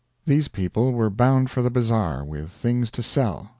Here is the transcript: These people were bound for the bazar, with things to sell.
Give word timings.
These 0.25 0.47
people 0.47 0.93
were 0.93 1.11
bound 1.11 1.51
for 1.51 1.61
the 1.61 1.69
bazar, 1.69 2.25
with 2.25 2.49
things 2.49 2.89
to 2.89 3.03
sell. 3.03 3.49